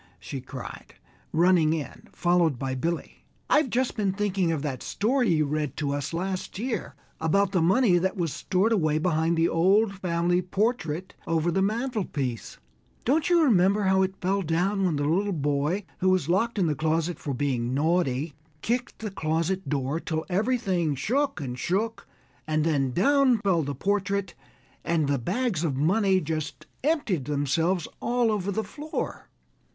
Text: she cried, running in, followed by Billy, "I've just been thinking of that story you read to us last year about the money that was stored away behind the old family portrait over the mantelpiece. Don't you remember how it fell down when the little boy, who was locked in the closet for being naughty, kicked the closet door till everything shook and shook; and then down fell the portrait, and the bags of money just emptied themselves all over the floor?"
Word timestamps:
she 0.19 0.41
cried, 0.41 0.95
running 1.31 1.73
in, 1.73 2.07
followed 2.11 2.57
by 2.57 2.73
Billy, 2.73 3.23
"I've 3.51 3.69
just 3.69 3.95
been 3.95 4.13
thinking 4.13 4.51
of 4.51 4.63
that 4.63 4.81
story 4.81 5.29
you 5.29 5.45
read 5.45 5.77
to 5.77 5.91
us 5.93 6.11
last 6.11 6.57
year 6.57 6.95
about 7.19 7.51
the 7.51 7.61
money 7.61 7.99
that 7.99 8.17
was 8.17 8.33
stored 8.33 8.71
away 8.71 8.97
behind 8.97 9.37
the 9.37 9.47
old 9.47 9.93
family 9.93 10.41
portrait 10.41 11.13
over 11.27 11.51
the 11.51 11.61
mantelpiece. 11.61 12.57
Don't 13.05 13.29
you 13.29 13.43
remember 13.43 13.83
how 13.83 14.01
it 14.01 14.15
fell 14.19 14.41
down 14.41 14.83
when 14.85 14.95
the 14.95 15.05
little 15.07 15.31
boy, 15.33 15.83
who 15.99 16.09
was 16.09 16.27
locked 16.27 16.57
in 16.57 16.65
the 16.65 16.73
closet 16.73 17.19
for 17.19 17.35
being 17.35 17.75
naughty, 17.75 18.33
kicked 18.63 18.97
the 18.97 19.11
closet 19.11 19.69
door 19.69 19.99
till 19.99 20.25
everything 20.29 20.95
shook 20.95 21.39
and 21.39 21.59
shook; 21.59 22.07
and 22.47 22.63
then 22.63 22.91
down 22.91 23.37
fell 23.37 23.61
the 23.61 23.75
portrait, 23.75 24.33
and 24.83 25.07
the 25.07 25.19
bags 25.19 25.63
of 25.63 25.75
money 25.77 26.19
just 26.19 26.65
emptied 26.83 27.25
themselves 27.25 27.87
all 27.99 28.31
over 28.31 28.51
the 28.51 28.63
floor?" 28.63 29.29